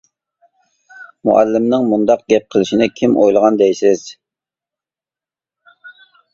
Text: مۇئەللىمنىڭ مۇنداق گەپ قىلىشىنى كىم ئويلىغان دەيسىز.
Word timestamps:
مۇئەللىمنىڭ 1.29 1.85
مۇنداق 1.91 2.25
گەپ 2.33 2.49
قىلىشىنى 2.57 2.89
كىم 3.01 3.15
ئويلىغان 3.21 3.63
دەيسىز. 3.63 4.05